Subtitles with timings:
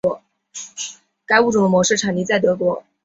[1.27, 2.83] 该物种的模式产地在德国。